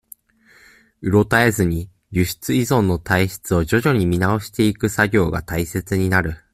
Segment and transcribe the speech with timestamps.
[1.01, 6.43] うろたえずに、輸出依存の体質を徐々に見直していく作業が大切になる。